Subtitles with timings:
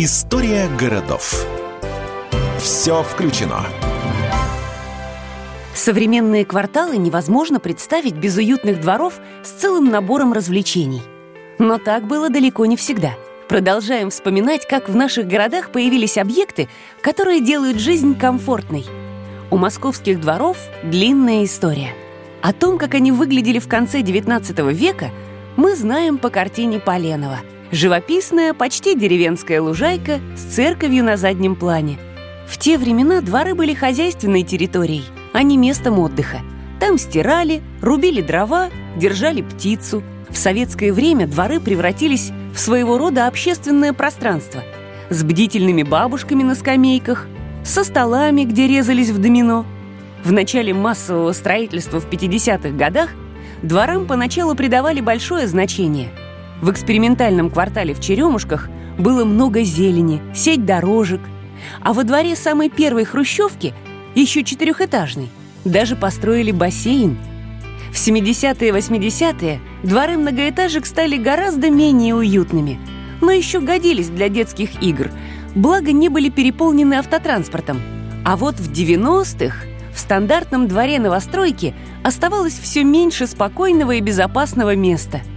[0.00, 1.44] История городов.
[2.60, 3.66] Все включено.
[5.74, 11.02] Современные кварталы невозможно представить без уютных дворов с целым набором развлечений.
[11.58, 13.14] Но так было далеко не всегда.
[13.48, 16.68] Продолжаем вспоминать, как в наших городах появились объекты,
[17.02, 18.86] которые делают жизнь комфортной.
[19.50, 21.92] У московских дворов длинная история.
[22.40, 25.10] О том, как они выглядели в конце XIX века,
[25.56, 27.40] мы знаем по картине Поленова–
[27.70, 31.98] Живописная, почти деревенская лужайка с церковью на заднем плане.
[32.46, 35.04] В те времена дворы были хозяйственной территорией,
[35.34, 36.38] а не местом отдыха.
[36.80, 40.02] Там стирали, рубили дрова, держали птицу.
[40.30, 44.62] В советское время дворы превратились в своего рода общественное пространство
[45.10, 47.26] с бдительными бабушками на скамейках,
[47.64, 49.66] со столами, где резались в домино.
[50.24, 53.10] В начале массового строительства в 50-х годах
[53.62, 56.08] дворам поначалу придавали большое значение–
[56.60, 61.20] в экспериментальном квартале в Черемушках было много зелени, сеть дорожек.
[61.80, 63.74] А во дворе самой первой хрущевки,
[64.14, 65.28] еще четырехэтажный,
[65.64, 67.16] даже построили бассейн.
[67.92, 72.78] В 70-е и 80-е дворы многоэтажек стали гораздо менее уютными,
[73.20, 75.10] но еще годились для детских игр,
[75.54, 77.80] благо не были переполнены автотранспортом.
[78.24, 85.22] А вот в 90-х в стандартном дворе новостройки оставалось все меньше спокойного и безопасного места–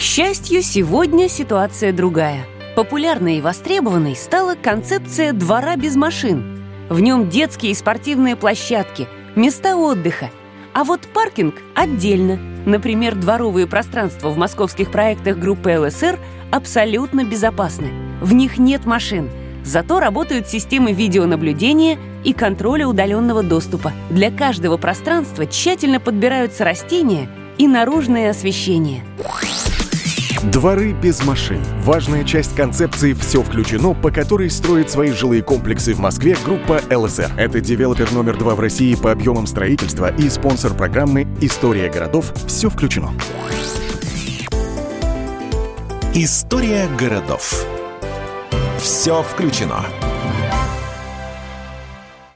[0.00, 2.46] к счастью, сегодня ситуация другая.
[2.74, 6.64] Популярной и востребованной стала концепция «двора без машин».
[6.88, 10.30] В нем детские и спортивные площадки, места отдыха.
[10.72, 12.40] А вот паркинг отдельно.
[12.64, 16.18] Например, дворовые пространства в московских проектах группы ЛСР
[16.50, 17.92] абсолютно безопасны.
[18.22, 19.28] В них нет машин.
[19.64, 23.92] Зато работают системы видеонаблюдения и контроля удаленного доступа.
[24.08, 27.28] Для каждого пространства тщательно подбираются растения
[27.58, 29.04] и наружное освещение.
[30.44, 31.62] Дворы без машин.
[31.82, 37.30] Важная часть концепции «Все включено», по которой строит свои жилые комплексы в Москве группа ЛСР.
[37.36, 42.32] Это девелопер номер два в России по объемам строительства и спонсор программы «История городов.
[42.46, 43.12] Все включено».
[46.14, 47.66] История городов.
[48.78, 49.84] Все включено.